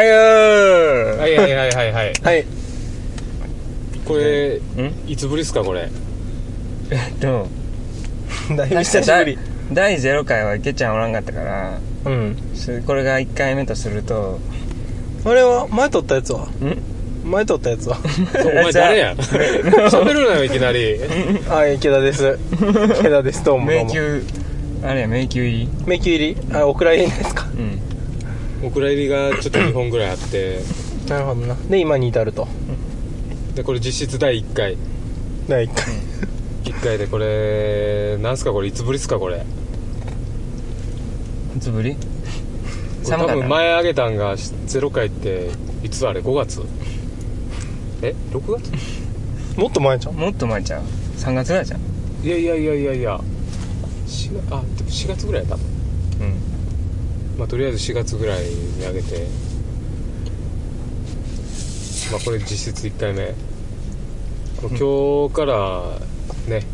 [0.00, 1.32] はい。
[1.34, 2.12] よいはいはいはいはい。
[2.22, 2.44] はい。
[4.06, 4.60] これん？
[5.10, 5.88] いつぶりっすかこれ？
[6.90, 7.46] えっと
[8.56, 9.38] だいぶ久しぶり。
[9.72, 12.36] 第0回は池ちゃんおらんかったからうん。
[12.86, 14.40] これが1回目とすると
[15.24, 16.46] あれは前撮ったやつは？
[16.46, 16.50] ん？
[17.30, 17.98] 前撮ったやつは？
[18.42, 20.96] お前誰や 喋るなよいきなり。
[21.50, 22.38] あ池田です。
[22.98, 23.84] 池田ですどうもどうも。
[23.84, 24.22] 迷宮
[24.82, 25.68] あれや迷宮入り？
[25.86, 26.36] 迷宮入り？
[26.54, 27.39] あお蔵入りのやつか。
[27.39, 27.39] うん
[28.62, 30.60] お蔵入りがちょっと2本ぐらいあって。
[31.08, 31.56] なるほどな。
[31.68, 32.46] で今に至ると。
[33.54, 34.76] でこれ実質第1回。
[35.48, 35.84] 第1回。
[36.64, 39.38] 1回でこれなんすかこれいつぶりっすかこれ。
[39.38, 39.44] こ
[41.56, 41.96] いつぶり？
[43.08, 45.50] 多分前あげたんが0回って
[45.82, 46.62] いつあれ？5月？
[48.02, 48.70] え？6月？
[49.58, 50.82] もっと前じゃんもっと前ちゃう
[51.16, 51.80] ？3月ぐらいじゃん
[52.22, 53.20] いやいやいやいやいや。
[54.06, 55.64] 4月あでも4月ぐらい多分。
[55.64, 55.79] うん
[57.40, 59.26] まあとりあえず4月ぐらいにあげて
[62.12, 63.28] まあこれ実質1回目。
[64.60, 65.98] もう今日から
[66.46, 66.66] ね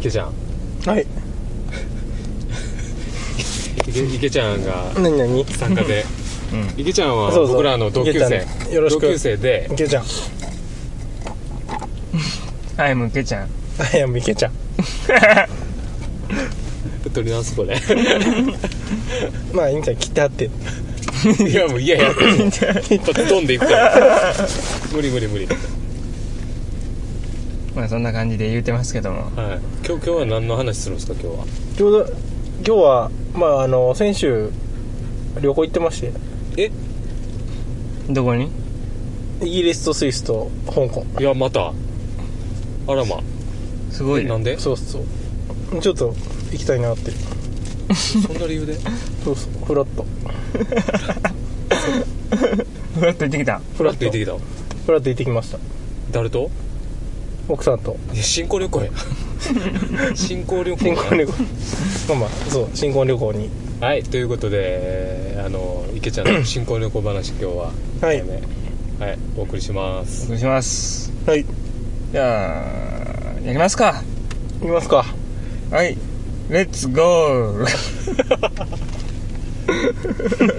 [0.00, 0.32] 池ちゃん。
[0.86, 1.06] はい。
[3.86, 5.44] 池池ちゃんが何何？
[5.44, 6.04] 参加で。
[6.52, 6.68] うん。
[6.76, 9.02] 池ちゃんは僕らの同級池ちゃ生よろしく。
[9.02, 9.68] 同級生で。
[9.72, 10.04] 池ちゃん。
[12.76, 13.48] はいもう池ちゃん。
[13.78, 14.52] あいやもう池ちゃん
[17.10, 17.76] 取り直すこれ。
[19.52, 19.96] まあいいんじゃん。
[19.96, 20.50] 切ってあって。
[21.48, 22.10] いやもう嫌や。
[22.10, 24.34] 一発飛んでいくから。
[24.94, 25.48] 無理無理無理。
[27.74, 29.22] まあそんな感じで言うてますけども。
[29.36, 29.58] はい。
[29.86, 31.44] 今日今日は何の話するんですか今日は？
[31.76, 32.06] ちょうど
[32.66, 34.50] 今日はまああの先週
[35.40, 36.12] 旅行行ってまして。
[36.56, 36.70] え？
[38.08, 38.50] どこに？
[39.42, 41.04] イギリスとスイスと香港。
[41.18, 41.72] いやまた。
[42.86, 43.20] あらま。
[43.90, 44.58] すごいなんで？
[44.58, 45.80] そうそう。
[45.80, 46.14] ちょっと
[46.52, 47.12] 行きたいなって。
[47.94, 48.74] そんな理由で？
[49.24, 49.64] そうそう。
[49.64, 50.06] フラット。
[52.98, 53.60] ふらっと行ってきた？
[53.76, 54.32] フラッとって言ってきた？
[54.86, 55.58] フラッと行ってきました。
[56.12, 56.50] 誰と？
[57.48, 57.96] 奥さんと。
[58.12, 58.90] いや新婚旅行や。
[60.14, 60.78] 新婚旅行。
[60.78, 61.32] 新婚旅行。
[62.08, 63.48] まあまあそう新婚旅行に。
[63.80, 67.72] はいということであの池ちゃんの 新婚旅行話今日は
[68.02, 68.18] はい。
[68.18, 68.22] 一回
[69.00, 70.26] 目はいお送りします。
[70.26, 71.12] お願いします。
[71.26, 71.44] はい。
[72.12, 74.02] じゃあやりますか。
[74.60, 75.04] 行きますか。
[75.70, 75.96] はい
[76.50, 76.70] レッ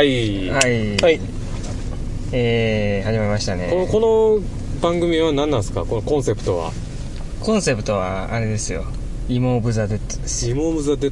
[0.01, 0.97] はい、はい。
[0.97, 1.21] はい。
[2.33, 3.69] えー、始まりましたね。
[3.71, 4.01] このこ
[4.41, 5.85] の番組は何なんですか？
[5.85, 6.73] このコンセプトは？
[7.41, 8.87] コンセプトはあれですよ
[9.29, 10.49] 「イモ・オブ・ザ・デッド」です。
[10.49, 11.09] イモムザで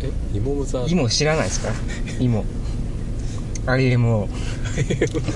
[0.00, 0.36] え？
[0.36, 0.84] イモムザ？
[0.86, 1.72] イモ知らないですか？
[2.20, 2.44] イモ。
[3.66, 4.28] IMO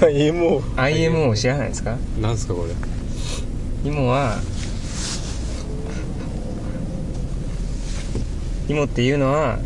[0.01, 1.97] はいもう IMO 知らないですか？
[2.23, 3.91] なんすかこれ？
[3.91, 4.39] イモは
[8.69, 9.59] イモっていうのは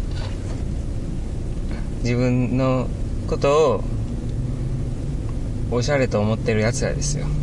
[2.02, 2.88] 自分の
[3.26, 3.84] ことを
[5.70, 7.26] おしゃれと思ってるやつらですよ。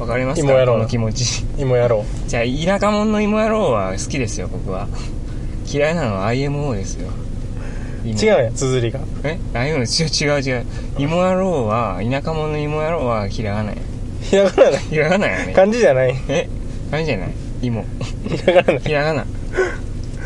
[0.00, 0.48] わかりますか？
[0.48, 0.72] 芋野郎。
[0.74, 1.44] この気持ち。
[1.58, 2.42] 今やろじゃあ
[2.78, 4.88] 田舎者の芋野郎は好きですよ僕は。
[5.70, 7.10] 嫌いなのは IMO ですよ。
[8.04, 9.00] 違うやん綴りが。
[9.22, 10.66] え？IMO 違う違う違う。
[10.98, 13.76] 芋野郎は田舎者の芋野郎はひらがない。
[14.22, 14.80] ひらがなない。
[14.80, 15.52] ひらがなやね。
[15.54, 16.14] 漢字じゃない。
[16.28, 16.48] え？
[16.90, 17.30] 漢字じゃない？
[17.62, 17.84] 芋。
[18.28, 19.26] ひらがなひらがな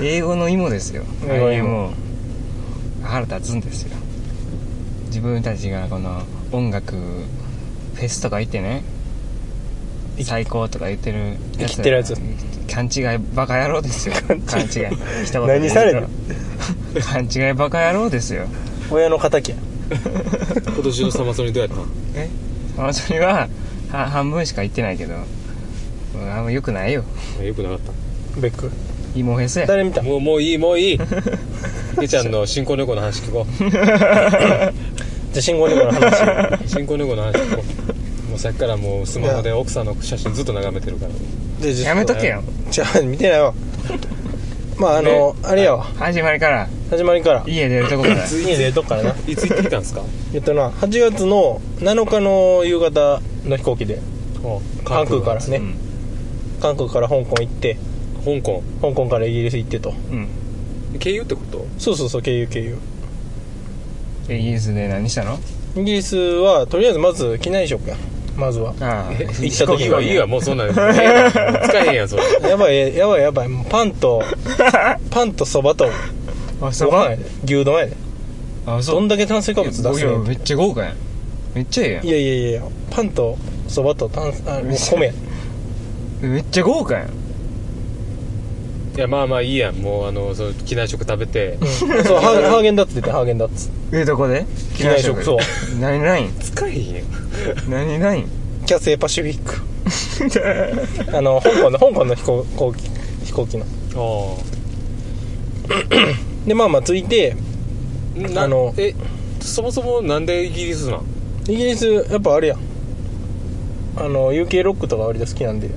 [0.00, 1.02] 英語の芋ですよ。
[1.28, 1.68] 英語の芋。
[1.88, 1.92] IMO
[3.02, 3.96] 腹立つんですよ。
[5.06, 6.22] 自分たちがこの
[6.52, 8.82] 音楽フェスとか行ってね
[10.22, 12.14] 最高とか言ってる生きてるやつ。
[12.72, 14.14] 勘違いバカ野郎ですよ。
[14.46, 14.68] 勘違い。
[15.24, 16.06] 一言で何される
[17.02, 18.46] 勘違いバカ野郎ですよ。
[18.90, 19.56] 親の敵や。
[20.66, 21.76] 今年のサマソニどうやった？
[21.76, 22.28] のえ
[22.92, 23.48] それは
[23.90, 25.14] は半分しか言ってないけど。
[25.14, 27.04] うんあんまよくないよ。
[27.42, 28.40] よくなかった。
[28.40, 28.70] ベック
[29.18, 30.02] 芋フェスや誰見た？
[30.02, 31.00] もうもういいもういい。
[32.00, 34.72] げ ちゃんの新婚旅行の話聞こ じゃ
[35.36, 36.22] あ信号猫の話。
[36.64, 37.62] う新婚旅行の話聞こ
[38.28, 38.30] う。
[38.30, 41.12] もうさっきからもうスマホで奥さんの写真ずっと眺めてるから。
[41.64, 42.42] で実やめとけよ。
[42.70, 43.52] じゃあ見てないわ。
[44.78, 46.68] まああの、あれやわ始まりから。
[46.90, 47.42] 始まりから。
[47.46, 48.24] 家出るとこから。
[48.30, 49.14] 家でとこからな。
[49.26, 50.02] いつ行ってきたんですか？
[50.34, 53.98] えっとな8月の7日の夕方の飛行機で。
[54.84, 55.44] 関空から。
[55.46, 55.74] ね、うん。
[56.60, 57.76] 韓国から香港行って
[58.24, 58.62] 香港。
[58.80, 59.90] 香港からイギリス行ってと。
[59.90, 60.28] うん。
[60.98, 61.66] 経由ってこと？
[61.78, 62.76] そうそうそう経由経由。
[64.28, 65.38] イギリスで何したの？
[65.76, 67.96] イギリスはとりあえずまず機内食や。
[68.36, 68.74] まずは。
[68.80, 69.24] ああえ？
[69.40, 71.32] 行った時いいわいいわもうそんなんええやん
[71.68, 72.22] 使えへんやんそれ。
[72.48, 73.48] やばいやばいやばい。
[73.48, 74.22] もうパンと
[75.10, 75.86] パンとそばと
[76.60, 76.90] あそば？
[76.90, 77.24] ご飯やで。
[77.44, 77.96] 牛丼やで。
[78.66, 78.94] あそう。
[78.96, 79.98] どんだけ炭水化物出すねん。
[79.98, 80.94] いやめっちゃ豪華やん。
[81.54, 82.06] めっちゃええやん。
[82.06, 83.36] いやいやいやパンと
[83.68, 84.32] そばと炭あ
[84.90, 85.12] 米や
[86.22, 87.08] めっちゃ豪華やん
[88.98, 89.70] いやまあまあいいや。
[89.70, 91.56] んもうあのそう機内食食べて。
[91.60, 91.68] うん。
[91.68, 93.70] そうハーハーゲンダッツ出てハーゲンダッツ。
[93.92, 94.44] えどこで？
[94.76, 95.22] 機内食。
[95.22, 95.38] そう。
[95.80, 97.04] 何ライン使えへんやん。
[97.70, 98.28] 何ライン
[98.66, 99.62] キャセイパシフィック。
[101.16, 102.90] あの香港の香港の飛行飛行機
[103.26, 103.64] 飛行機の。
[103.94, 104.36] あ
[106.44, 107.36] でまあまあ着いて
[108.34, 108.94] あのえ
[109.38, 111.02] そもそもなんでイギリスなん？
[111.48, 112.58] イギリスやっぱあれやん。
[113.96, 115.70] あの UK ロックとか割と好きなんで。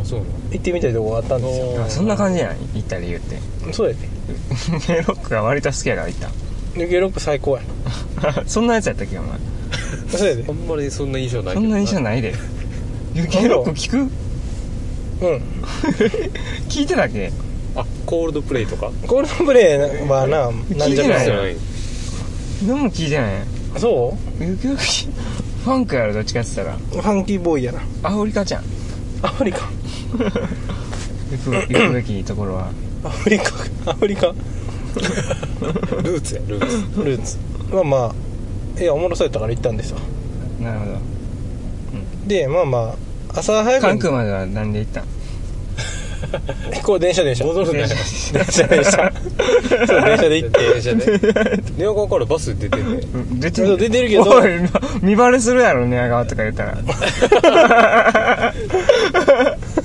[0.00, 0.32] あそうなの？
[0.52, 1.82] 行ってみたいとこがあったんですよ。
[1.84, 3.38] あそんな感じやん行った理由って。
[3.72, 4.08] そうやで。
[5.02, 6.20] ロックが割と好きやから行っ
[6.74, 7.62] UK ロック最高や
[8.20, 9.38] た そんなやつやったっけお前。
[10.16, 10.44] そうやで。
[10.48, 12.34] あんまりそんな印象ないけどそんな印象ないで。
[13.14, 13.96] UK ロック聞く？
[13.98, 15.42] うん。
[16.68, 17.32] 聞いてたっけ？
[17.74, 18.90] あコールドプレイとか？
[19.06, 21.08] コールドプレイはななんじゃ聞いてない。
[21.08, 21.54] よないじゃない。
[21.54, 21.58] の
[22.74, 23.32] 何も聞いてない。
[23.78, 24.82] そ UK ロック
[25.64, 26.78] ファンクやろどっちかって言ったら。
[27.00, 27.80] うファンキーボーイやな。
[28.02, 28.64] アフリカじゃん
[29.22, 29.60] アフリカ。
[29.60, 32.70] 行く行くべきところは。
[33.04, 33.54] アフリカ？
[33.90, 34.26] アフリカ？
[34.28, 37.04] ルーツやルーツ。
[37.04, 37.38] ルーツ。
[37.72, 38.14] まあま
[38.78, 40.00] あいやおもろそうやったから行ったんですわ
[40.60, 40.98] なるほど。
[42.26, 45.04] でまあまあ朝早く関空までは何で行ったん？
[46.72, 47.44] 飛行電車電車。
[47.44, 47.94] 戻電車
[48.66, 49.12] 電車。
[49.86, 50.36] そう電車で。
[50.38, 51.62] 行って電車で。
[51.76, 54.22] 寝屋川からバス出てんねうん出そう出てるけど。
[54.22, 54.50] おい
[55.02, 56.78] 見バレするやろ寝屋川とか言ったら。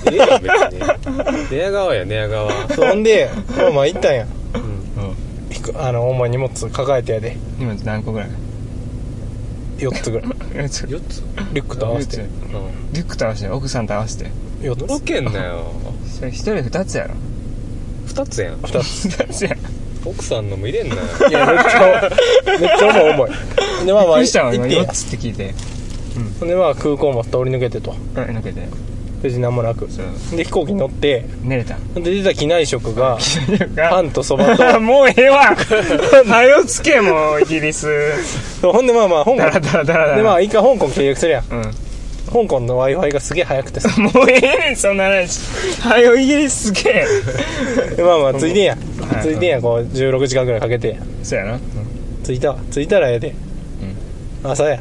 [0.06, 1.52] ええやん別に。
[1.52, 2.70] 寝屋川や寝屋川。
[2.70, 4.26] そんでまあまあ行ったんや。
[4.56, 5.82] うん。
[5.82, 7.38] あのほんま荷物抱えてやで。
[7.58, 8.30] 荷物何個ぐらい
[9.80, 10.32] ？4つぐらい。
[10.56, 11.24] えちょ4つ？
[11.54, 12.18] リュックと合わせて。
[12.22, 12.28] うん。
[12.94, 14.32] リュックと合わせて奥さんと合わせて。
[14.62, 15.72] 4驚つけんなよ
[16.18, 17.14] それ一人二つやろ。
[18.08, 18.56] 2つやん。
[18.56, 19.56] 2つ二つや
[20.04, 21.02] 奥さんのも入れんなよ。
[21.30, 22.10] いやめっちゃ
[22.60, 23.12] めっちゃ重い。
[23.14, 23.28] 重
[23.84, 24.90] いでまあまあびっくりしたわ今行ってんや。
[24.90, 25.54] 4つって聞いて。
[26.40, 26.50] ほん。
[26.50, 27.92] でまあ空港も通り抜けてと。
[27.92, 28.68] うん抜けて。
[29.22, 29.92] 別に何もなく。
[29.92, 30.38] そう。
[30.38, 31.26] で飛行機に乗って。
[31.44, 31.78] 寝れた。
[31.96, 33.20] で出た機内食が
[33.90, 34.80] パンとそばと。
[34.82, 35.56] もうええわ。
[36.26, 37.88] はよつけもうイギリス。
[38.64, 40.18] ほんでまあまあ香港ダラダラダラダラ。
[40.18, 41.44] でまあ一回香港契約するやん。
[41.52, 41.87] うん
[42.44, 43.90] 香港の w i f i がすげえ早くてさ。
[44.00, 45.40] もうええねんそんな話。
[45.82, 47.96] はよイギリスすげえ。
[47.96, 48.78] で まあまあついでんや。
[49.02, 51.60] はいついでんやこう16時間ぐらいかけてそうやな。
[52.24, 52.58] 着いたわ。
[52.72, 53.34] 着いたらええで。
[54.44, 54.80] 朝や。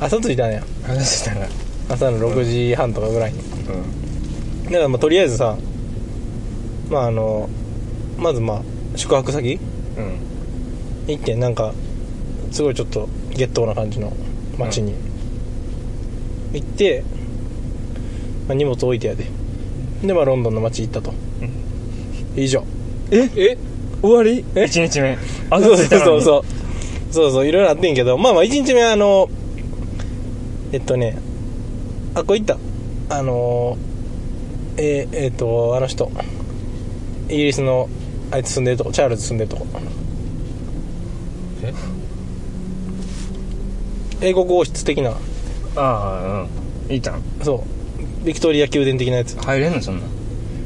[0.00, 0.62] 朝着いたんや。
[0.86, 1.46] 話したら
[1.88, 3.38] 朝の6時半とかぐらいに。
[4.64, 4.72] うん。
[4.72, 5.56] だからまあとりあえずさ
[6.88, 7.48] まああの
[8.18, 8.62] まずまあ
[8.96, 9.58] 宿泊先
[9.96, 11.12] うん。
[11.14, 11.72] 行ってなんか
[12.50, 14.12] すごいちょっとゲットーな感じの
[14.58, 14.94] 街に
[16.52, 17.04] 行って、
[18.48, 19.26] まあ、荷物置いてやで。
[20.02, 21.14] でまあロンドンの街行ったと、
[22.36, 22.64] 以上。
[23.10, 23.30] え？
[23.36, 23.58] え？
[24.02, 24.44] 終わり？
[24.54, 25.16] え？1日目。
[25.50, 26.20] あ そうそうそう。
[26.22, 26.44] そう
[27.12, 27.46] そうそう。
[27.46, 28.18] いろいろあってんけど。
[28.18, 29.28] まあまあ1日目はあの
[30.72, 31.18] えっとね
[32.14, 32.58] あここ行った。
[33.10, 33.76] あの
[34.76, 36.10] えー、えっとあの人。
[37.28, 37.88] イギリスの
[38.30, 38.92] あいつ住んでるとこ。
[38.92, 39.66] チャールズ住んでるとこ。
[41.62, 41.72] え？
[44.20, 45.14] 英国王室的な
[45.76, 46.46] ああ
[46.88, 46.92] うん。
[46.92, 47.22] いいたん。
[47.42, 47.64] そ
[48.22, 48.24] う。
[48.24, 49.36] ビクトリア宮殿的なやつ。
[49.36, 50.06] 入れんのそんな。
[50.06, 50.08] ん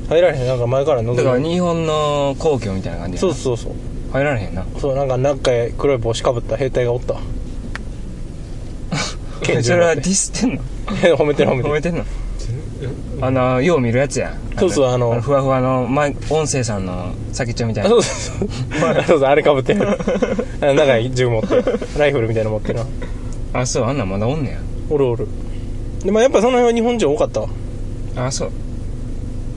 [0.09, 0.47] 入られへん。
[0.47, 3.29] なんか前から覗だから日本の皇居みたいな感じやな。
[3.29, 3.73] そうそうそう。
[4.13, 4.65] 入られへんな。
[4.79, 7.15] そうなんか中へ黒い帽子かぶった兵隊がおった。
[7.15, 7.21] わ
[9.43, 10.63] 拳銃それはディスってんの？
[11.17, 11.71] 褒めてる褒めてる。
[11.71, 12.05] 褒めてんの？
[13.23, 14.37] あのよう見るやつや。
[14.59, 15.21] そうそうあの。
[15.21, 17.89] ふわふわのマイ音声さんの先っちょみたいな。
[17.89, 18.49] あそうそうそう。
[19.07, 19.87] そうそうあれかぶってる。
[20.61, 21.49] あの長い銃持って。
[21.99, 22.81] ライフルみたいなの持ってる。
[23.53, 24.59] なあそうあんなんまだおんねや
[24.91, 25.27] おるおる。
[26.05, 27.49] でもやっぱその辺は日本人多かったわ。
[28.17, 28.53] あそう。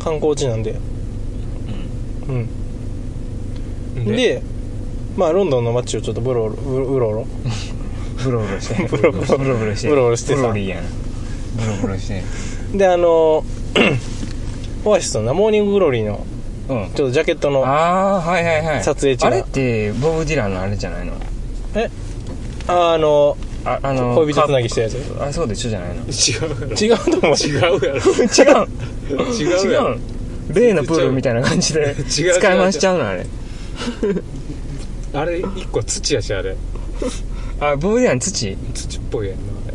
[0.04, 0.76] 観光地なんで。
[2.28, 2.32] う
[4.00, 4.06] ん。
[4.06, 4.42] で？
[5.18, 7.28] まあロンドンの街をちょっとブロうろうろうろ
[8.24, 8.88] ブロブロして。
[8.88, 9.90] ブロブロブロブロして。
[9.90, 10.42] ブロブロしてさ。
[10.42, 10.84] ブロリーやん。
[11.56, 12.24] ブロブロして。
[12.78, 13.44] であの
[14.86, 16.26] オアシスのな Morning Glory の
[16.70, 16.92] うん。
[16.96, 18.84] ちょっとジャケットのああはいはいはい。
[18.84, 19.36] 撮影中が。
[19.36, 21.14] あれってボブ・ディランのあれじゃないの？
[21.76, 21.90] え？
[22.68, 24.96] ああのああの恋人つなぎしたやつ。
[24.96, 26.04] かあそうでしょじゃないの？
[26.06, 26.10] 違う。
[26.76, 27.36] 違うと思う。
[27.36, 27.76] 違うやろ。
[27.84, 27.90] 違う。
[29.34, 30.00] 違う違う。
[30.54, 33.26] 例のプールみたいな感じで 使い回しちゃうのあれ。
[35.14, 36.56] あれ一個土やしあれ。
[37.60, 38.58] あボブ・ディラン土？
[38.74, 39.74] 土っぽいやんなあれ。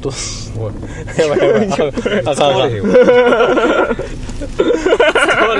[0.00, 0.12] どう？
[0.58, 0.72] おい。
[1.18, 1.68] やばいやばい。
[1.70, 1.98] ああかんあか
[2.32, 2.88] ん使われへんわ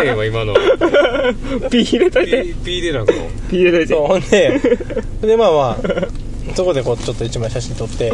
[0.02, 0.54] れへんわ今の。
[1.70, 2.42] ピー入れといて。
[2.42, 3.18] ピーピーでなんかも
[3.50, 3.94] ピー入れといて。
[3.94, 4.60] そうほんで。
[5.22, 5.86] でまあまあ
[6.54, 8.12] そこでこうちょっと一枚写真撮って。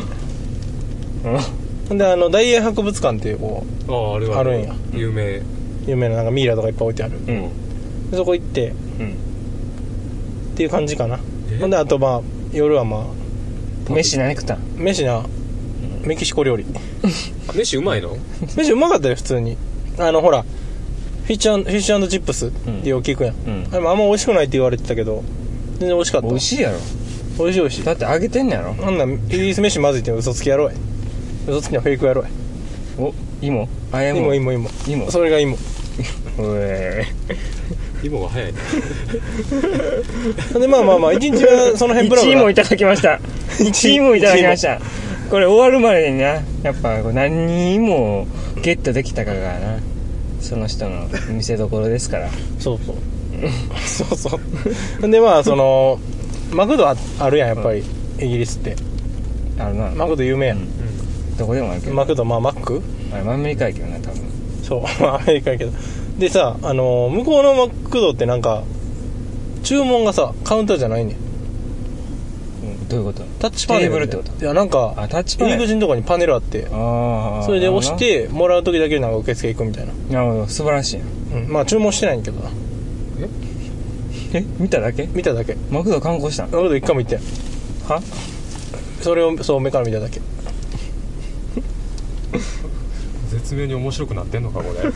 [1.88, 1.98] ほん。
[1.98, 4.58] であの大英博物館っていうこうあああれはある。
[4.58, 4.74] んや。
[4.92, 5.42] 有名。
[5.86, 7.18] 有名ななんかミイラとかいっぱい置いてある。
[7.18, 8.10] うん。
[8.10, 8.68] でそこ行って。
[8.68, 9.10] うん。
[10.54, 11.20] っていう感じかな。
[11.50, 11.58] え？
[11.58, 13.06] ほんであとまあ夜はま
[13.88, 14.58] あ飯何食ったん？
[14.76, 15.24] 飯な
[16.04, 16.64] メキシコ料理。
[17.54, 18.16] 飯うまいの？
[18.56, 19.56] 飯うまかったよ普通に。
[19.98, 23.66] あのほらフィッシュフィッシュチップスってよく聞くやん、うん。
[23.72, 25.24] あれもあんま美味しくないって言われてたけど
[25.78, 26.28] 全然美味しかった。
[26.28, 26.78] 美味しいやろ
[27.38, 27.84] 美味しい美味しい。
[27.84, 28.74] だって揚げてんねやろ。
[28.82, 30.74] あんなんイギリス飯まずいって嘘つきやろうや。
[31.48, 32.30] 嘘つきのフェイクやろうや。
[32.98, 33.68] お芋。
[33.92, 34.34] あや芋。
[34.34, 35.10] 芋芋芋。
[35.10, 35.56] それが芋。
[36.38, 37.06] おえ
[38.02, 38.58] 芋が早いね。
[40.60, 43.20] でまあまあまあ一日はその辺ブラブ1ラ位もいただきました。
[43.58, 44.80] 1位もいただきました。
[45.30, 46.24] これ終わるまでにな。
[46.62, 48.26] やっぱこう何人も
[48.62, 49.78] ゲットできたかがな。
[50.40, 52.28] その人の見せどころですから。
[52.58, 52.96] そうそう。
[53.84, 54.40] そうそ
[55.02, 55.10] う。
[55.10, 55.98] でまあその
[56.52, 57.82] マクドああるやんやっぱり、
[58.18, 58.76] イギリスって。
[59.58, 59.90] あるな。
[59.90, 60.58] マクド有名やん、
[61.36, 61.94] どこでもあるけど。
[61.94, 64.20] マクドまあマックあれアメリカやけどな多分。
[64.62, 65.72] そう まあアメリカやけど。
[66.18, 68.62] でさあの向こうのマックドってなんか
[69.62, 71.16] 注文がさカウンターじゃないねん。
[71.16, 72.88] うん。
[72.88, 73.22] どういうこと？
[73.38, 74.44] タッチパネルテーブルってこと？
[74.44, 75.56] いやなんかあタッチパネル。
[75.58, 76.66] 入り口のとこにパネルあって。
[76.72, 80.46] ああそれで押してもらう時だけなんか受付行くみたいな、なるほど。
[80.48, 81.00] 素晴らしい。
[81.34, 82.50] うん、まあ注文してないんけどな
[84.32, 85.06] え見ただけ？
[85.06, 85.56] 見ただけ。
[85.70, 86.50] マクド観光したん？
[86.50, 87.20] マクド一回も行ってん
[87.88, 88.02] は？
[89.00, 90.20] それをそう目から見ただけ。
[93.30, 94.90] 絶妙に面白くなってんのかこれ。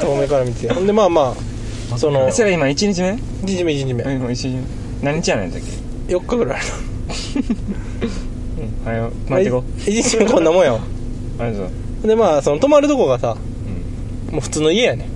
[0.00, 0.72] そう目から見て。
[0.72, 1.34] ほんでまあま
[1.92, 4.04] あそのそれ今1日目？1日目1日目。
[4.04, 4.64] うん一日目。
[5.02, 6.60] 何日やねんだっけ？4日ぐらい。
[8.58, 9.12] うんはよ。
[9.28, 10.80] 待ってこ1日目こんなもんやわ。
[11.38, 11.64] ありがと
[12.04, 12.08] う。
[12.08, 13.36] でまあその泊まるとこがさ
[14.30, 15.08] もう普通の家やね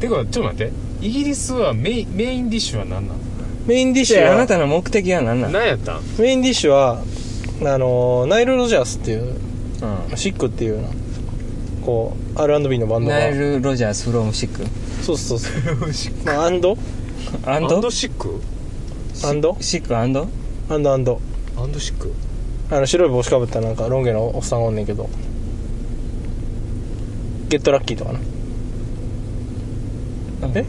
[0.00, 3.16] てかちょっと待ってイギリスはメインメインディッシュは何なん
[3.66, 6.02] メインディッシュはであなたの目的は何なん何やったん？
[6.18, 7.02] メインディッシュは
[7.62, 9.34] あのナイル・ロジャースっていう
[10.12, 10.88] う Chic っていうな
[11.84, 14.64] こう R&B のバンドナイル・ロジャース from Chic？
[15.02, 15.52] そうそうそう。
[16.24, 20.28] まあ and？and and Chic？and？Chic and？
[20.68, 21.20] アンドアンド。
[21.56, 22.12] アンドシック？
[22.70, 25.08] あの白い帽子かぶったなんかロン毛のおっさんおんねんけど。
[27.48, 28.20] ゲットラッキーとかな。
[30.54, 30.64] え？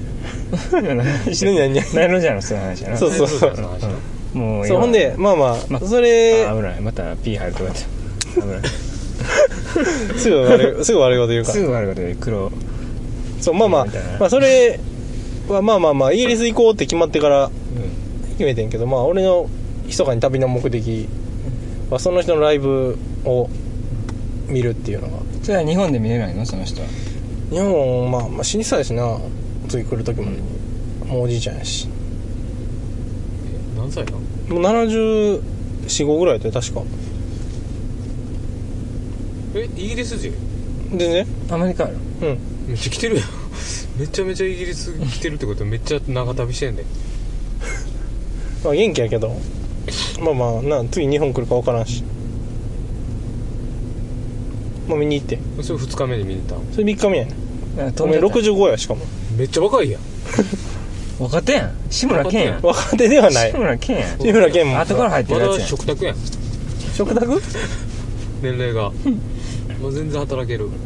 [0.71, 2.97] 何何何ナイル・ロジャーのそういう話やな。
[2.97, 4.37] そうそうそう。
[4.37, 6.81] もうそうほんでまあまあ、まそれあ危ない。
[6.81, 7.81] また P 入るとかって。
[8.41, 8.59] 危ない
[10.17, 11.53] すぐ悪いすぐ悪いこと言うから。
[11.53, 12.51] すぐ悪いことで黒。
[13.39, 13.85] そうまあまあ
[14.19, 14.79] まあそれ
[15.49, 17.49] はまあまあまあイギリス行こうって決まってから
[18.33, 19.49] 決めてんけどまあ俺の
[19.85, 21.07] 密かに旅の目的
[21.89, 23.49] はその人のライブを
[24.47, 25.13] 見るっていうのが。
[25.43, 26.45] それは日本で見れないの？
[26.45, 26.87] その人は。
[27.49, 29.17] 日本まあまあ死にそうやしな
[29.71, 30.37] 次来る時までに
[31.07, 31.87] もうおじいちゃんやし。
[33.47, 36.81] え何歳なもう745ぐらいだよ確か。
[39.55, 40.33] えイギリス人？
[40.89, 41.95] 全然アメリカやろ。
[42.27, 42.37] うん。
[42.67, 43.25] めっちゃ来てるやん。
[43.97, 45.63] めちゃめちゃイギリス来てるってこと。
[45.63, 46.85] はめっちゃ長旅してんねん。
[48.65, 49.37] まあ元気やけど。
[50.21, 52.03] まあまあな次日本来るか分からんし。
[54.89, 55.39] まあ見に行って。
[55.61, 56.59] それ2日目に見に行ったん？
[56.73, 57.31] それ3日目やね。
[57.77, 59.05] あお前飛んじゃった65やしかも
[59.41, 60.01] めっちゃ若いやん。
[61.17, 61.71] 若手やん。
[61.89, 62.61] 志村けんやん。
[62.61, 63.51] 若手ではない。
[63.51, 64.19] 志村けんやん。
[64.19, 65.67] 志村けんも後から入ってるやつやん。
[65.67, 66.15] 食卓やん。
[66.93, 67.41] 食卓？
[68.43, 68.91] 年齢が。
[69.81, 70.69] もう全然働ける。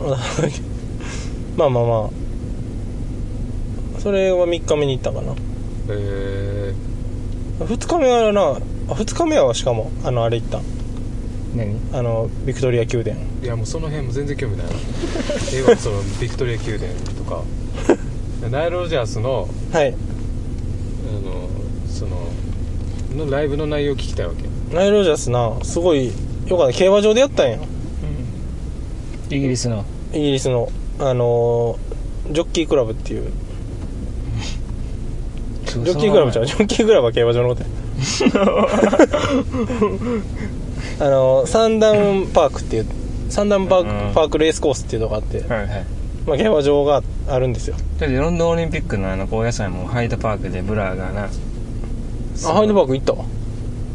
[1.57, 2.09] まあまあま
[3.97, 3.99] あ。
[3.99, 5.33] それは3日目に行ったかな。
[5.89, 6.73] え
[7.59, 8.57] 2日目はなあ
[8.93, 10.61] 2日目はしかもあのあれ行った
[11.57, 11.75] 何？
[11.91, 13.17] あのビクトリア宮殿。
[13.41, 14.73] ー、いやもうその辺も全然興味ないな。
[15.53, 17.43] ええわそのビクトリア宮殿とか
[18.49, 19.89] ナイル・ロジャースのはい。
[19.89, 19.91] あ
[21.25, 21.47] の
[21.87, 22.27] その
[23.25, 24.43] のライブの内容を聞きたいわけ。
[24.75, 26.11] ナイル・ロジャースなすごい
[26.47, 26.77] よかった。
[26.77, 27.57] 競馬場でやったんや。
[29.29, 29.85] イギリスの。
[30.13, 33.31] イギリスのあのージョッキークラブっていう。
[35.65, 36.45] ジョッキークラブちゃう？
[36.45, 37.67] ジョッキークラブは競馬場のことや。
[40.99, 42.85] あのーサンダウンパークっていう
[43.29, 44.13] サンダウンパーク,、うん。
[44.13, 45.39] パークレースコースっていうのがあって。
[45.41, 45.85] はいはい
[46.25, 47.75] まあ、競馬場があるんですよ。
[47.99, 51.29] だってロンドンオリンピックのあの高野菜もハイドパークでブラがなあ
[52.53, 53.13] ハイドパーク行った？
[53.13, 53.25] わ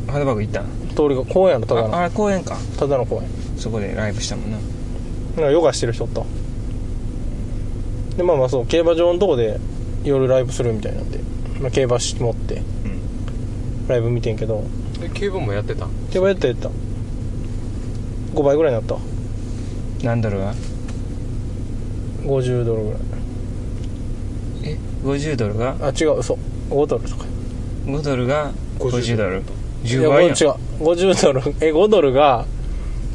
[0.09, 0.63] ハイドパーク行った？
[0.63, 1.95] ん通りが公園やろただの。
[1.95, 2.57] ああれ公園か。
[2.79, 3.29] ただの公園。
[3.57, 4.59] そこでライブしたもんな。
[4.59, 6.23] なんかヨガしてる人おった。
[8.17, 9.59] でまあまあそう競馬場のとこで
[10.05, 11.19] 夜ライブするみたいなんで、
[11.61, 12.63] まあ、競馬し持って
[13.89, 14.65] ライブ見てんけど。
[15.03, 15.87] え競馬もやってた？
[16.13, 16.71] 競馬やったやった。
[18.35, 18.95] 5倍ぐらいになった。
[18.95, 19.01] わ
[20.05, 20.55] 何ドルが
[22.23, 23.01] 50ドルぐらい。
[24.65, 25.77] え？50ドルが？
[25.81, 26.39] あ違う嘘
[26.71, 27.25] 5ドルとか。
[27.87, 29.41] 5ドルが50ドル。
[29.41, 29.43] い
[29.85, 30.37] 10倍やん。
[30.37, 30.55] や違う。
[30.85, 32.45] 50ドルえ5ドルが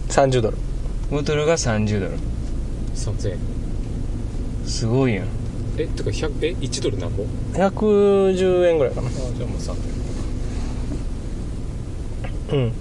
[0.10, 0.58] 30ドル。
[1.12, 2.14] 5ドルが30ドル。
[2.96, 3.38] 3000円。
[4.66, 5.28] すごいやん。
[5.78, 9.08] えてか100え1ドルなんぼ？110円ぐらいかな。
[9.08, 9.76] あじゃあもう3
[12.54, 12.72] うん。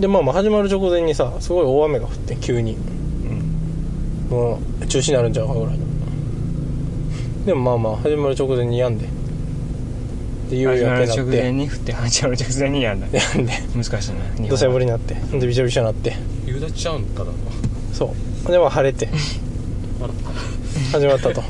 [0.00, 2.76] でまあまあ始まる直前にさすごい大雨が降って急に
[4.30, 5.86] もう中止になるんちゃうかぐらいの。
[7.46, 9.08] でもまあまあ始まる直前に病んで。
[10.50, 11.42] で夕始まる直焼けになって。
[11.42, 13.06] 前に降って始まる直前にやんだ。
[13.10, 13.52] 病んで。
[13.74, 15.14] 難しいな土砂降りになって。
[15.14, 16.16] でびしょびしょになって。
[16.46, 17.32] 夕立ちゃうんかな。
[17.92, 18.14] そ
[18.46, 18.50] う。
[18.50, 19.08] でまあ晴れて。
[20.92, 21.42] 始まったと。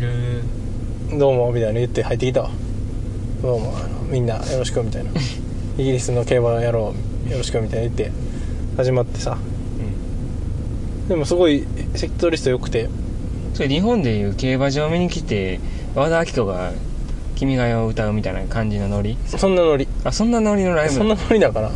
[0.00, 0.42] え。
[1.18, 2.50] どうもみたいな言って入ってきたわ。
[3.42, 5.10] どうもあのみんなよろしくみたいな。
[5.78, 6.94] イギリスの競馬やろ
[7.26, 8.10] うよろしくみたいな言って
[8.76, 9.36] 始まってさ、
[11.08, 12.88] でもすごいセクトリスト良くて。
[13.54, 15.60] それ日本でいう競馬場見に来て
[15.94, 16.72] 和田アキ子が
[17.36, 19.16] 「君が代」を歌うみたいな感じのノリ？
[19.24, 19.88] そんなノリ。
[20.04, 21.70] あそんなノリのライブそんなノリだから。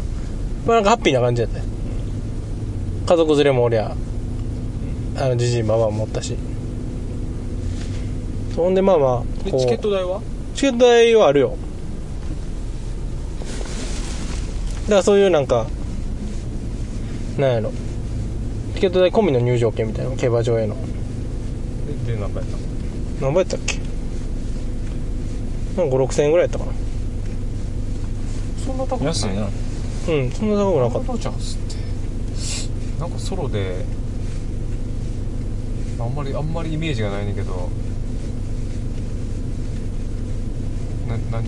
[0.66, 1.64] まあなんかハッピーな感じだったよ
[3.06, 3.96] 家族連れもおりゃ
[5.16, 6.36] あのじじいばばもおったし。
[8.54, 10.20] そんでまあまあチケット代は？
[10.54, 11.56] チケット代はあるよ。
[14.82, 15.66] だからそういうなんか
[17.38, 17.72] なんやろ
[18.80, 20.74] チケット代込みの入場券みたいなの競馬場への。
[22.06, 22.52] でで何倍やっ
[23.20, 23.76] 何倍やったっけ？
[25.76, 26.72] なんか5 6千円ぐらいやったかな。
[26.72, 26.78] た
[28.64, 29.08] そんな高くない？
[29.08, 29.42] 安いな。
[29.42, 31.60] うんそんな高くなかっロジャースっ
[32.96, 33.00] て。
[33.00, 33.84] なんかソロで
[35.98, 37.68] あんまりあんまりイメージがないねんけど。
[41.06, 41.44] な何？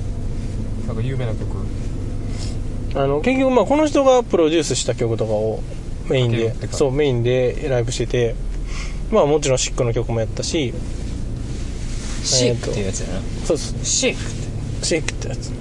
[0.86, 1.46] なんか有名な曲。
[2.92, 5.60] たあの結局まあこの人がプロデュースした曲とかを
[6.08, 8.34] メインでそうメインでライブしてて
[9.10, 10.74] まあもちろんシックの曲もやったし
[12.22, 13.20] シックっていうやつやな。
[13.44, 13.84] そうそう。
[13.84, 14.24] シックっ
[14.80, 14.86] て。
[14.86, 15.52] シェイクってやつ。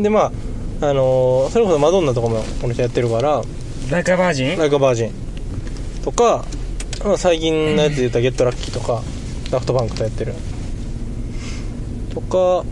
[0.00, 0.32] でま
[0.80, 3.42] ああのーそれこそマドンナとかもこの人やってるから
[3.90, 4.58] ライカバージン？
[4.58, 5.12] ライカバージン。
[6.04, 6.44] とか、
[7.04, 9.02] まあ、最近のやつで言ったらゲットラッキーとか
[9.50, 10.34] ダフトバンクとやってる。
[12.12, 12.64] とか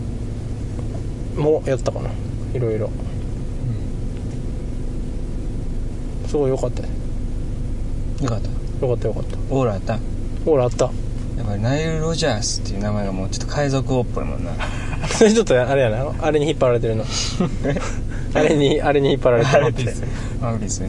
[1.35, 2.09] もやったかな。
[2.53, 2.89] いろいろ
[6.35, 6.89] すごい良かったね。
[8.21, 8.49] よかった？
[8.81, 9.37] 良かった良かった。
[9.49, 9.97] オーラあった？
[10.43, 10.85] ほらあった。
[11.37, 14.51] やっぱりナイル・ロジャースっていう名前がもうちょっと海賊王っぽいもんな。
[15.07, 16.11] それちょっとあれやな。
[16.19, 17.05] あれに引っ張られてるの。
[18.33, 19.83] あれにあれに引っ張られてるって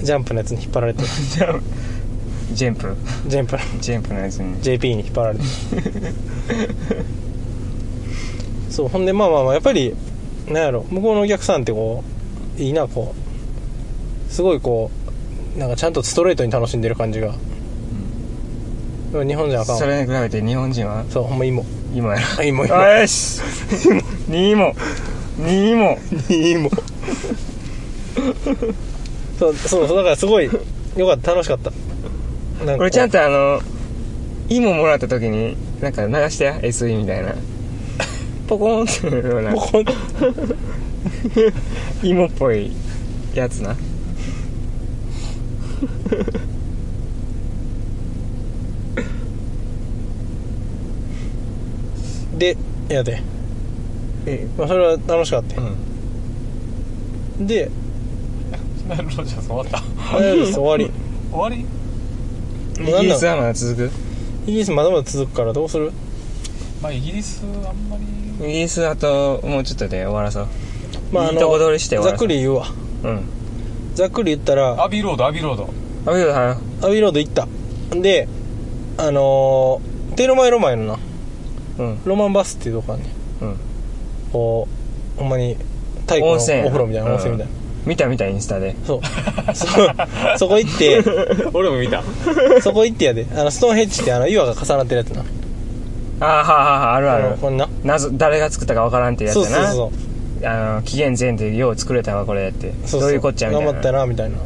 [0.03, 1.09] ジャンプのやつに引っ張られてる。
[2.55, 2.97] ジャンプ
[3.29, 4.61] ジェンプジャンプのやつに。
[4.63, 5.45] JP に引っ張られて
[8.71, 9.95] そうほんでまあまあまあやっぱり
[10.49, 12.03] なんやろ向こうのお客さんってこ
[12.59, 14.33] ういいなこう。
[14.33, 15.06] すごいこう
[15.57, 17.33] なんかちゃんとストレートに楽しんでる感じが、
[19.13, 19.81] 日本じゃあかんわ。
[19.81, 21.05] それに比べて日本人は？
[21.09, 21.65] そうほんま芋。
[21.95, 22.75] 今やあ芋芋。
[22.75, 23.41] よし
[24.29, 24.75] ！2も
[25.41, 26.71] 2も芋。
[29.39, 31.71] そうそうそうだからすごいよかった楽しかった。
[32.77, 33.61] これちゃんとあの
[34.49, 37.35] 芋もらった時になんか流してや SE みたいな。
[38.49, 39.53] ポコーンっていうような。
[39.57, 39.85] ポコン。
[42.03, 42.73] 芋っぽい
[43.35, 43.75] やつな
[52.39, 52.57] で
[52.89, 53.23] やで、
[54.27, 55.63] えまあ、それは楽しかったよ、
[57.41, 57.71] で
[58.89, 59.83] ナイル・ロジャース終わった
[60.15, 60.91] あれです終わり
[61.33, 61.65] 終わり
[62.79, 63.91] イギリスはまだ続く？
[64.47, 65.93] イギリスまだまだ続くからどうする？
[66.83, 68.03] まあイギリスあんまり。
[68.49, 70.47] イギリスあともうちょっとで終わらそう。
[71.11, 72.29] まあいいとこ取りして終わざっらそう。
[72.29, 72.67] くり言うわ。
[73.05, 73.21] うん
[73.97, 75.25] ざっくり言ったらアビーロード。
[75.25, 75.65] アビーロード
[76.07, 77.49] あけどさアビーロード行った。
[77.99, 78.29] で
[78.99, 80.99] あのー、テールマイロマイのな。
[81.79, 82.05] うん。
[82.05, 83.45] ロマンバスっていうとこあんねん。
[83.45, 83.57] うん。
[84.33, 84.69] こ
[85.17, 85.57] うほんまに
[86.03, 87.15] 太古のお風呂みたいなうん。
[87.15, 87.53] 温泉みたいな、
[87.87, 88.77] 見た見たインスタで。
[88.85, 89.01] そう。
[89.55, 89.67] そ
[90.37, 91.03] そこ行って。
[91.55, 92.03] 俺も見た。
[92.61, 93.27] そこ行ってやで。
[93.35, 95.25] あのストーンヘッジってあの岩が重なってるやつな。
[96.21, 97.37] ああはあはああるある。
[97.41, 97.67] こんな。
[97.83, 99.49] 謎誰が作ったかわからんっていうやつやな。
[99.49, 100.06] そうそうそう
[100.45, 102.73] あの紀元前でよう作れたわこれって。
[102.85, 103.01] そうそう。
[103.03, 103.73] どういうこっちゃみたいな。
[103.73, 104.37] 頑張ったなみたいな。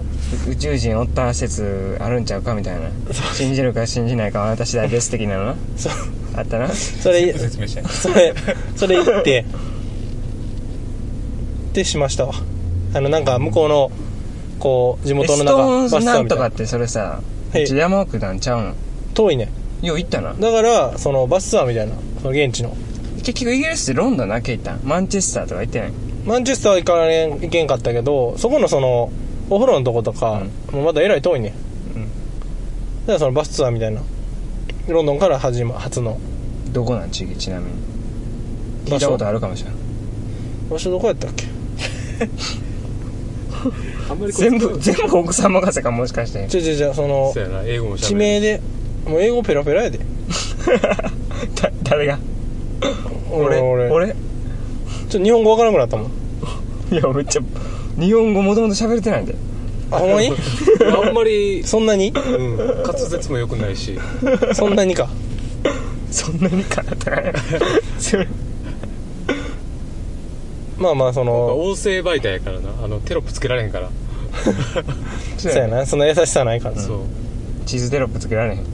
[0.49, 2.91] 宇宙人おった説あるんちゃうかみたいな。
[3.35, 5.47] 信じるか信じないかは私だです的なの？
[5.47, 5.93] なそう。
[6.37, 6.69] あったな？
[6.69, 8.35] それ説明してそれ
[8.77, 9.45] それ言って
[11.73, 12.35] でしましたわ。
[12.95, 13.91] あのなんか向こうの
[14.59, 17.21] こう地え元の中バスなツアーみたいなんとかってそれさ
[17.53, 18.75] 山奥なんちゃうの？
[19.15, 19.49] 遠いね。
[19.83, 20.35] よう行ったな。
[20.35, 21.95] だからそのバスツアーみたいな。
[22.23, 22.77] その現地の
[23.33, 24.81] 結局イギリスってロンドンだけ行ったん？
[24.83, 25.93] マンチェスターとか行ってない？
[26.27, 29.13] マンチェスターは行かれん行けんかったけどそこのその
[29.49, 31.55] お風呂のとことか、もうまだえらい遠いね。
[31.95, 32.03] うん。
[32.03, 32.09] だ
[33.07, 34.01] からそのバスツアーみたいな。
[34.89, 36.19] ロンドンから始ま初の。
[36.73, 37.11] どこなん？
[37.11, 37.73] ちちなみに。
[38.87, 39.79] 聞いたことあるかもしれない
[40.71, 41.47] 場所どこやったっけ？
[44.11, 46.41] あんまりこ全部全部奥さん任せかもしかして。
[46.57, 48.05] 違う違う違うそのそうやな英語もし。
[48.05, 48.61] ゃ地名で
[49.07, 49.99] もう英語ペラペラやで。
[51.61, 52.19] だ誰が？
[53.33, 53.91] 俺俺。
[53.91, 54.07] 俺。
[54.09, 56.11] ちょっと日本語わからなくなったもん。
[56.95, 57.43] いやめっちゃ
[57.99, 59.35] 日本語もともと喋れてないんで
[59.91, 60.33] あほんまに？
[61.07, 62.09] あんまり、そんなに？
[62.09, 63.99] うん、滑舌も良くないし。
[64.55, 65.09] そんなにか？
[66.11, 67.33] そんなにかなったかね
[67.99, 68.27] それ
[70.77, 72.71] まあまあその音声媒体やからな。
[72.83, 73.91] あのテロップつけられへんから、
[75.37, 75.85] そうやな。
[75.87, 76.77] そんな優しさないから。
[76.77, 76.99] なそう。
[77.67, 78.65] 地図テロップつけられへん。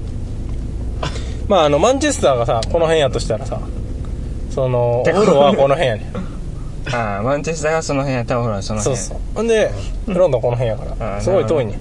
[1.48, 3.60] まああのマンチェスターがさこの辺やとしたらさ
[4.50, 6.12] そのお風呂はこの辺やね。
[6.92, 9.18] ああマンチェスターがその辺やったらほらその辺そうそう。
[9.34, 9.70] ほんで
[10.06, 11.78] ロンドンこの辺やかあーらすごい遠いね。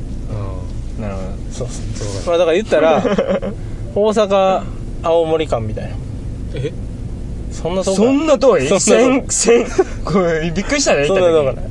[0.97, 1.27] うなるほど。
[1.51, 2.27] そうそう。
[2.27, 3.03] まあだから言ったら
[3.93, 4.63] 大阪
[5.03, 5.95] 青森間みたいな。
[6.55, 6.73] え？
[7.51, 8.67] そんなそんな遠い？
[8.67, 9.65] そんな千千
[10.03, 11.65] これびっくりしたね そんな遠くない。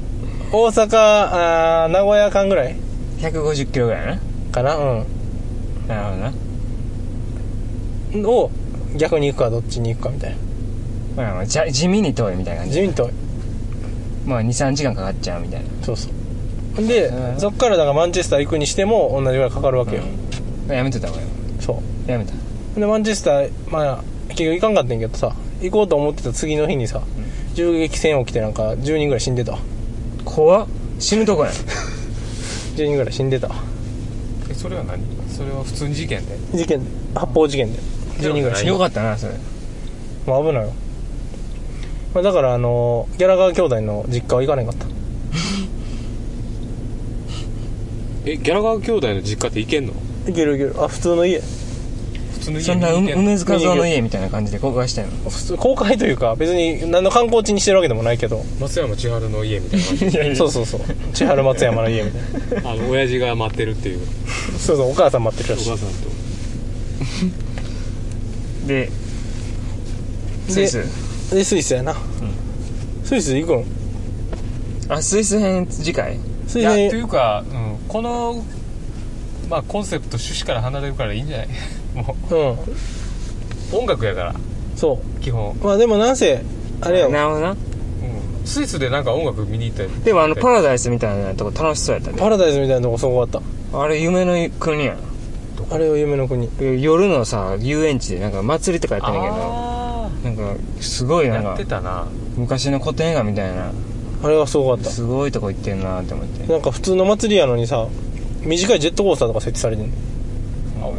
[0.53, 2.77] 大阪あー名古屋間ぐらい
[3.21, 4.19] ？150キロぐらいな。
[4.53, 4.77] かな？
[4.77, 5.05] うん。
[5.89, 6.03] なる
[8.15, 8.29] ほどな。
[8.29, 8.51] を
[8.97, 10.37] 逆に行くかどっちに行くかみたいな
[11.17, 12.75] まあまあじゃ地味に遠いみたいな感じ。
[12.75, 13.13] 地味に遠い。
[14.27, 15.69] まあ23時間かかっちゃうみたいな。
[15.83, 16.87] そうそう。
[16.87, 17.41] でうん。
[17.41, 20.03] そっからだからマンチェスター行くにしても同じぐらいかかるわけよ、
[20.69, 21.27] やめてた方がいい。
[21.61, 22.11] そう。
[22.11, 22.33] やめた。
[22.79, 27.03] でマンチェスターまあ結局行かんかったんやけどさ行こうと思ってた次の日にさ
[27.55, 29.53] 銃撃戦起きてなんか10人ぐらい死んでた。
[29.53, 29.59] わ
[30.25, 30.67] 怖っ。
[30.99, 31.55] 死ぬとこやん。
[32.77, 33.49] 10人ぐらい死んでた。
[33.49, 33.55] わ
[34.51, 34.99] えそれは何？
[35.29, 36.37] それは普通に事件で。
[36.55, 36.81] 事件
[37.15, 37.79] 発砲事件で。
[38.19, 39.35] 10人ぐらい死んでよかったなそれ。
[40.27, 40.73] まあ危ないよ、
[42.15, 44.87] まあ、だからあのギャラガー兄弟の実家は行かなかった。
[48.25, 49.93] えギャラガー兄弟の実家って行けんの？
[50.27, 50.85] 行ける行ける。
[50.85, 51.41] あ普通の家。
[51.41, 55.09] 普通の家そんな梅津和夫の家みたいな感じで公開したよ。
[55.25, 58.45] 普通公開というか別に何の観光地にしてるわけでもないけど。
[58.61, 60.81] 松山千春の家みたいな感じいやいやそうそうそう。
[61.13, 62.71] 千春松山の家みたいな。
[62.71, 64.01] あの親父が待ってるっていう。
[64.59, 65.71] そうそうお母さん待ってるらしい。
[65.71, 65.91] お母さん
[68.63, 68.69] と。
[68.69, 68.89] で
[70.49, 70.85] スイス
[71.35, 71.95] でスイスやな、
[73.05, 73.65] スイス行くん？
[74.89, 76.19] あスイス編次回？
[76.47, 78.43] スイスいやというか、うん、この
[79.51, 81.49] まあコンセプト趣旨から離れるからいいんじゃない？
[81.95, 82.35] もう。
[82.35, 82.53] ん。
[82.53, 82.57] う
[83.73, 84.35] 音楽やから。
[84.77, 86.43] そ基本、うまあでもなんせ
[86.81, 87.51] あれよなるほどな。
[87.51, 87.57] うん、
[88.45, 89.89] スイスでなんか音楽見に行ったり。
[90.05, 93.43] でもあのパラダイスみたいなとこ楽しそうやったねパラダイスみたいなとこすごかっ
[93.73, 94.97] あれ夢の国や
[95.71, 96.49] あれを夢の国。
[96.83, 99.35] 夜のさ遊園地でなんか祭りとかやってんねんけど。
[99.37, 99.64] あ
[100.25, 102.07] なんかすごいなんかってたな。
[102.37, 103.71] 昔の古典映画みたいな。
[104.23, 104.91] あれはすごかった。
[104.91, 106.51] すごいとこ行ってんなって思って。
[106.51, 107.87] なんか普通の祭りやのにさ
[108.43, 109.97] 短いジェットコースターとか設置されてんの。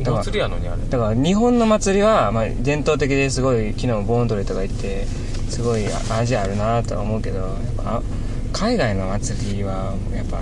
[0.01, 0.81] だから祭りやのにあれ。
[0.87, 5.05] だから日本の祭りは、まあ、伝統的ですごい昨日も盆踊りとか行って
[5.49, 8.01] すごいあ味あるなとは思うけどやっぱあ
[8.53, 10.39] 海外の祭りはやっぱ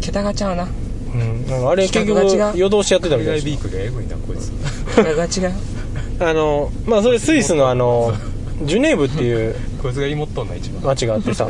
[0.00, 0.64] 桁がちゃうな。
[0.64, 1.46] うん。
[1.46, 2.58] なんかあれ結局企画が違う。
[2.58, 4.52] 夜通しやってたみ海たいです外ビークがエグいなこいつ。
[4.96, 5.75] 桁が違う
[6.18, 8.12] あのまあそれスイスのあの
[8.62, 10.82] ジュネーブっていうこいつが妹っとんな一番。
[10.82, 11.46] 街があってさ。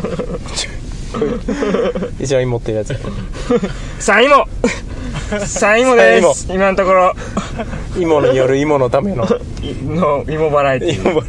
[2.21, 2.95] 一番持ってるやつ。
[4.01, 4.47] さあ芋
[5.47, 6.49] さあ芋です。
[6.53, 7.15] 今のところ。
[7.97, 9.25] 芋による芋のための。
[9.63, 11.23] いの芋払いっていう芋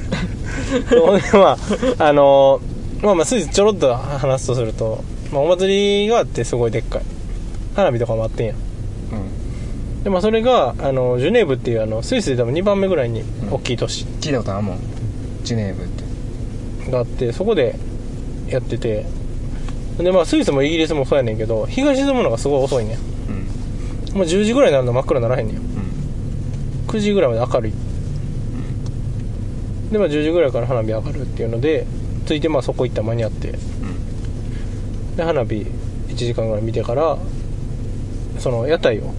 [1.05, 1.57] ほんでま
[1.99, 2.59] ああの
[3.01, 7.01] まあまあスイスちょろっと話すとすると、まあ、お祭りがあってすごいでっかい。
[7.75, 8.53] 花火とかもあってんや。
[9.11, 9.36] うん
[10.07, 14.05] でまあそれがあのジュネーブっていうあのスイスで多分2番目ぐらいに大きい都市。
[14.21, 14.79] 聞いたことあるもん。
[15.43, 15.87] ジュネーブっ
[16.85, 16.89] て。
[16.89, 17.75] があってそこで
[18.47, 19.05] やってて。
[19.97, 22.97] でまあスイスもイギリスもそうやねんけど日が沈むのがすごい遅いねん。
[24.11, 24.17] うん。
[24.19, 25.57] もう10時ぐらいになるの真っ暗にならへんねん。
[25.57, 25.63] うん。
[26.87, 27.73] 9時ぐらいまで明るい。
[29.91, 31.85] でまあ10時ぐらいから花火上がるっていうので
[32.25, 33.53] ついてまあそこ行ったら間に合って。
[35.17, 35.55] で花火
[36.07, 37.17] 1時間ぐらい見てから
[38.39, 39.11] その屋台を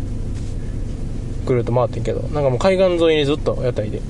[1.49, 4.03] ぐるっと回ってんけどなんかもう海岸沿いにずっと屋台で、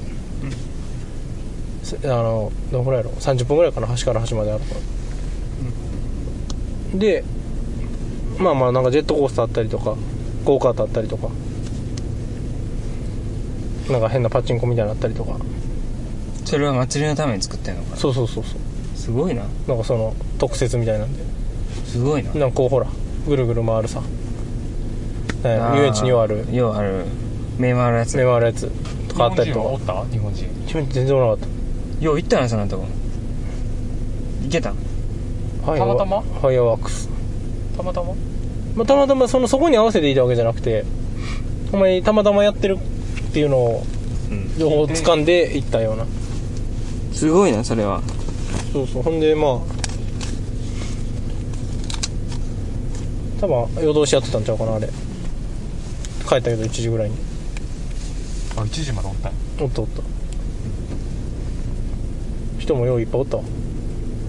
[1.84, 4.64] すあのどのぐらいやろ？30分ぐらいかな端から端まである
[6.92, 7.22] の、で
[8.38, 9.94] まあまあなんかジェットコースターあったりとか
[10.44, 11.28] ゴーカートあったりとか。
[13.88, 15.38] なんか変なパチンコみたいなのあったりとか。
[16.44, 17.96] それは祭りのために作ってんのかな？
[17.96, 18.58] そうそうそうそう。
[18.94, 19.44] すごいな。
[19.66, 21.24] なんかその特設みたいなんで。
[21.86, 22.30] すごいな。
[22.34, 22.86] なんかこうほら
[23.26, 24.02] ぐるぐる回るさ。
[25.42, 27.06] 遊園地にようあるようある
[27.58, 28.16] 目回るやつ。
[28.16, 28.70] 目回るやつ。
[29.08, 29.68] とかあったりとか。
[29.68, 30.12] 日本人はおった？
[30.12, 30.46] 日本人。
[30.66, 31.48] 日本人全然おらなかっ
[32.00, 32.86] よう行ったなそんなとこ
[34.42, 34.76] 行けたん？
[35.66, 36.20] たたまたま？
[36.22, 37.08] ファイアワークス、
[37.76, 38.14] たまたま？
[38.76, 40.84] まあ、たまたまそのそこに合わせていたわけじゃなくて
[41.72, 43.82] ほんまにたまたまやってるっていうのを
[44.30, 44.58] うん。
[44.58, 46.06] 情報を掴んで行ったような。
[47.12, 48.02] すごいなそれは。
[48.72, 49.02] そうそう。
[49.02, 49.52] ほんでまあ
[53.40, 54.88] 多分夜通しやってたんちゃうかなあれ。
[56.28, 57.16] 帰ったけど1時ぐらいに
[58.58, 59.30] あ1時までおった。
[59.62, 60.02] おったおった。
[62.58, 63.36] 人もよういっぱいおった。
[63.36, 63.42] わ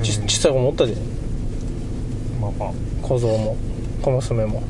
[0.04, 0.30] ちうん。
[0.30, 0.96] 小さい子もおったで。
[2.40, 2.72] まあまあ。
[3.02, 3.58] 小僧も
[4.02, 4.62] 小娘も。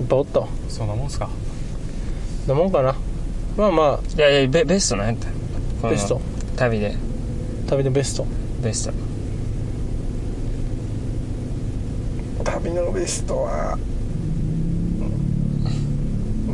[0.00, 0.40] いっぱいおった。
[0.40, 1.28] わそんなもんすか。
[2.48, 2.96] なもんかな。
[3.56, 5.28] まあまいやいやベベストなんやった。
[5.28, 5.34] こ
[5.84, 6.20] のベスト。
[6.56, 6.96] 旅で。
[7.66, 8.26] あ旅のベスト。
[8.60, 8.94] ベスト。
[12.44, 13.78] 旅のベストは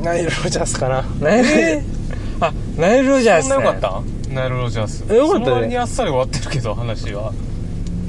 [0.02, 1.04] ナイル・ロジャースかな。
[1.20, 1.82] ナイル、
[2.40, 4.02] あナイル・ロジャース、ね、そんなよかった？
[4.34, 5.04] ナイル・ロジャース。
[5.10, 5.44] えよかったね。
[5.46, 7.32] その割にあっさり終わってるけど話は。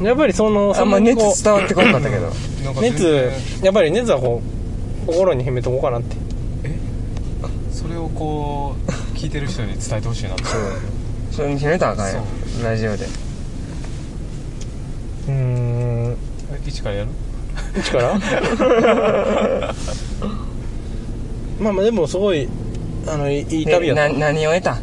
[0.02, 2.32] やっぱりそのあんま熱伝わってこなかったけど。
[2.82, 3.32] 熱
[3.64, 4.42] やっぱり熱はこ
[5.06, 6.16] う心に秘めとこうかなって。
[7.72, 10.34] それをこう聞いてる人に伝えてほしいな。
[10.34, 10.44] って
[11.32, 12.24] それに決めたらあかんよ。
[12.64, 13.06] ラジオで。
[15.28, 16.18] うーん。
[16.54, 17.10] え一からやる？
[17.80, 18.20] 一から？
[21.60, 22.48] まあまあでもすごい
[23.08, 24.10] あのいいい旅やった。
[24.10, 24.78] な何を得た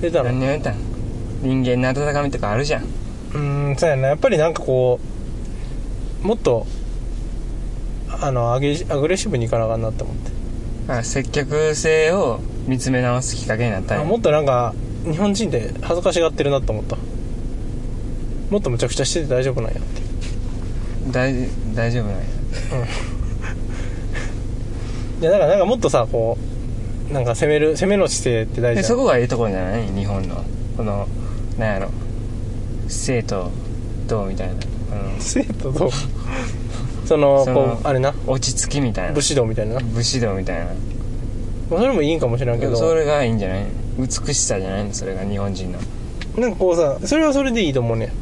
[0.00, 0.32] 出たの？
[0.32, 0.74] 何を得た
[1.42, 2.84] 人間の温かみとかあるじゃん。
[2.84, 4.08] うーんそうやな。
[4.08, 5.00] やっぱりなんかこ
[6.22, 6.66] うもっと
[8.20, 10.30] あのアゲアグレッシブにいかなあかんなって思って。
[10.92, 14.04] あ接客性を見つめ直すきっかけになったんや。
[14.04, 14.74] もっとなんか
[15.04, 16.96] 日本人って恥ずかしがってるなと思った。
[18.50, 20.02] もっとむちゃくちゃしてて大丈夫なんやって。
[21.12, 21.34] 大
[21.74, 22.24] 大丈夫なんや
[25.20, 26.38] いやだからなんかもっとさこ
[27.10, 29.86] うなんか攻める攻めの姿勢って大事だでそこがいいところじゃない？
[29.88, 30.44] 日本の。
[30.76, 31.08] この
[31.58, 31.90] なんやろ。
[32.86, 33.50] 生徒
[34.06, 34.54] どうみたいな、
[35.18, 35.90] 生徒と
[37.04, 38.10] そのそのこうあれな？
[38.10, 39.14] うん、落ち着きみたいな。
[39.14, 40.66] 武士道みたいなな、武士道みたいな。
[41.70, 42.76] まあ、それもいいんかもしれんけど。
[42.76, 43.66] それがいいんじゃない？
[43.98, 44.94] 美しさじゃないの？
[44.94, 45.78] それが日本人の。
[46.36, 48.12] なんかこうさそれはそれでいいと思うね。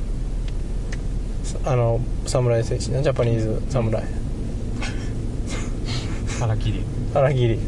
[1.64, 3.02] あの侍戦士な？
[3.02, 4.02] ジャパニーズ侍
[6.38, 6.82] 腹切り。
[7.14, 7.58] 荒切り。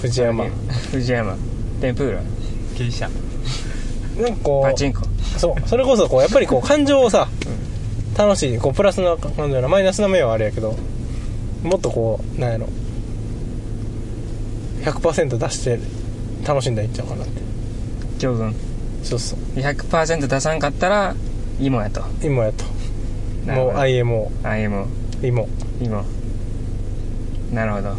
[0.00, 0.44] 藤山。
[0.90, 1.36] 藤山。
[1.80, 2.20] 天ぷら
[2.78, 3.08] 芸者
[4.18, 5.02] なんかこうパチンコ。
[5.38, 5.68] そう。
[5.68, 7.28] それこそこうやっぱりこう感情をさ
[8.16, 10.76] 楽しいこうプラスな感情やなマイナスな面はあれやけど
[11.62, 12.68] もっとこうなんやろ。
[14.82, 15.78] 100%出して
[16.46, 17.40] 楽しんだらいいんちゃうかなって。
[18.18, 18.54] 教訓
[19.02, 19.38] そうそう。
[19.58, 21.14] 100%出さんかったら
[21.60, 22.02] 芋やと。
[22.22, 22.64] 今やと。
[23.42, 24.86] もうなるほど IMO あ芋
[25.22, 25.48] 芋
[25.80, 26.04] 芋
[27.52, 27.96] なるほど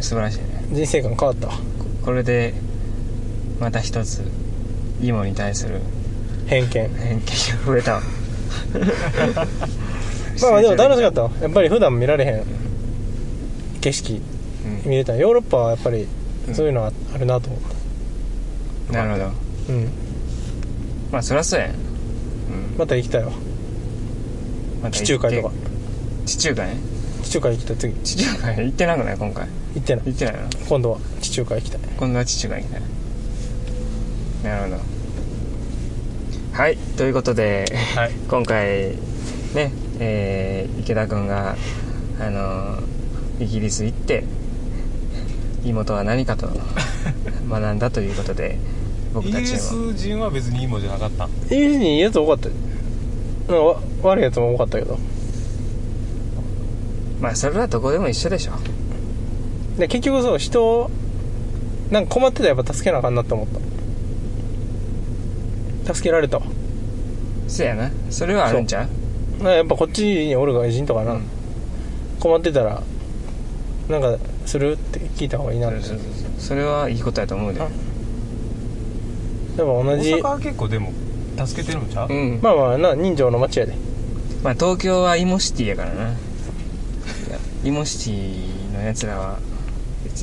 [0.00, 0.64] 素晴らしいね。
[0.72, 1.48] 人生観変わった。
[1.48, 1.54] わ
[2.04, 2.54] これで
[3.60, 4.22] また一つ
[5.02, 5.80] 芋に対する
[6.46, 6.70] 偏見。
[6.70, 7.94] 偏見が増えた。
[7.94, 8.02] わ
[10.42, 11.22] まあまあでも楽しかった。
[11.22, 12.44] わやっぱり普段見られへん。
[13.80, 14.20] 景色。
[14.84, 14.90] うん。
[14.90, 15.14] 見れた。
[15.16, 16.06] ヨーロッパはやっぱり
[16.52, 17.60] そういうのはあるなと思っ
[18.92, 19.24] なるほど。
[19.24, 19.30] た
[19.72, 19.88] うん。
[21.12, 21.76] まあそりゃそうやん、うん、
[22.78, 23.32] また行きたいわ。
[24.82, 25.54] また地中海とか。
[26.26, 26.68] 地中海？
[26.68, 26.89] ね
[27.30, 29.16] 地中海行きたい次地中海行ってなくない？
[29.16, 29.46] 今回。
[29.76, 30.04] 行ってない。
[30.06, 30.40] 行ってないの？
[30.68, 31.78] 今度は地中海行きた。
[31.78, 32.78] い今度は地中海行きた。
[32.78, 32.82] い
[34.42, 34.82] なるほど。
[36.52, 38.10] はいということではい。
[38.28, 38.96] 今回
[39.54, 41.54] ねえー池田君が
[42.20, 42.78] あの
[43.38, 44.24] イギリス行って
[45.64, 46.48] 妹は何かと
[47.48, 48.58] 学んだということで
[49.14, 51.28] 僕イギリたちもス人は別にいいもんじゃなかった。
[51.54, 52.48] イギリスにいいやつ多かった。
[52.48, 52.54] よ
[53.48, 54.98] うんわ悪いやつも多かったけど
[57.20, 58.52] まあそれはどこでも一緒でしょ。
[59.78, 60.90] で結局そう人を
[61.90, 63.46] なんか困ってたらやっぱ助けなあかんなって思っ
[65.86, 65.94] た。
[65.94, 66.38] 助けられた。
[66.38, 66.44] わ
[67.48, 67.90] そやな。
[68.10, 68.86] それはあるんちゃ
[69.40, 69.44] う？
[69.44, 71.22] やっぱこっちにおる外人とかな、うん。
[72.20, 72.82] 困ってたら
[73.88, 75.68] なんかするって聞いた方がいいな。
[75.70, 76.30] ってそうそうそう。
[76.38, 77.60] それはいいことやと思うで。
[77.60, 77.72] あやっ
[79.56, 80.92] ぱ同大じ阪は結構でも
[81.44, 82.08] 助けてるんちゃう？
[82.08, 82.40] うん。
[82.40, 83.74] まあまあな人情の街やで。
[84.44, 86.14] まあ東京はイモシティやからな
[87.64, 89.38] イモシティのやつらは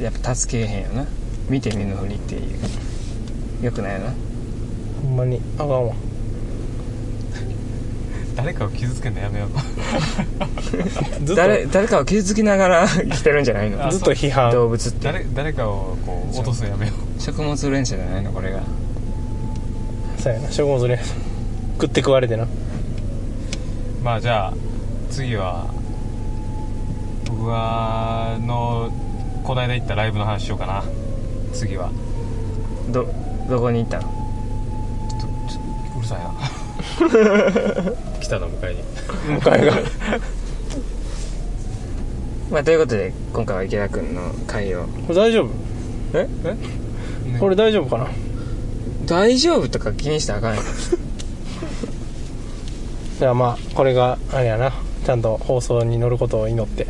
[0.02, 1.06] やっぱ助けへんよな。
[1.50, 2.39] 見て見ぬふりってい
[3.62, 3.65] う。
[3.65, 4.13] よくないよな。
[5.04, 5.93] ほんまにあかんわ。
[8.36, 9.50] 誰かを傷つけるのやめよう
[11.36, 13.89] 誰誰かを傷つきながら 生きてるんじゃないの？
[13.91, 14.52] ずっと批判。
[14.52, 14.97] 動物って。
[15.12, 18.32] 誰誰かをこう落とすのやめよ食物連鎖じゃないの？
[18.32, 18.62] これが。
[20.19, 20.52] そうやな。
[20.52, 21.19] 食物連鎖。
[21.80, 22.43] 食って食われてな。
[22.43, 22.47] う
[24.04, 24.54] まあじゃあ
[25.12, 25.67] 次は
[27.47, 28.91] 僕はの
[29.45, 30.83] この間行ったライブの話しようかな。
[31.53, 31.91] 次は。
[32.89, 33.07] ど
[33.49, 34.03] どこに行ったの？
[34.03, 36.33] ちょっとちょっとうるさいな。
[38.19, 38.83] 来たの迎えに。
[39.39, 39.77] 迎えが。
[42.51, 44.83] まあということで今回は池田君の回を。
[44.83, 45.51] これ大丈夫？
[46.19, 46.23] え？
[46.25, 46.29] ね。
[47.39, 48.07] これ大丈夫かな？
[49.05, 50.62] 大丈夫とか気にしたらあかんよ。
[53.19, 54.73] じゃあまあこれがあれやな。
[55.05, 56.86] ちゃんと放送に乗ることを祈って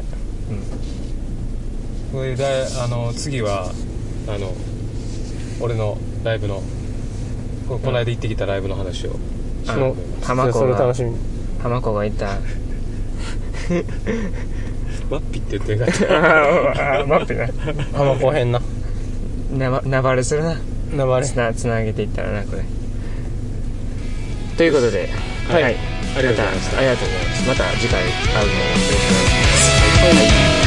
[2.12, 2.46] これで
[2.82, 3.72] あの次は
[4.28, 4.54] あの
[5.60, 6.62] 俺のライブの
[7.68, 9.12] ここの間行ってきたライブの話を。
[9.68, 10.54] あその浜子が。
[10.54, 11.12] それ楽しみ。
[11.12, 11.18] に
[11.62, 12.28] 浜子がいた。
[15.10, 17.48] マッピって言ってんかったあ待ってな
[17.94, 18.62] 浜子編な。
[19.52, 20.56] なばなばれするな。
[20.96, 22.64] 名前つなつなげていったらなこれ。
[24.56, 25.10] ということで
[25.50, 25.64] はい。
[25.64, 25.76] はい、
[26.18, 26.78] ありがとうございました。
[26.78, 27.48] ありがとうございます。
[27.50, 29.47] また次回会うのをよろしくお願いします、
[30.00, 30.67] はい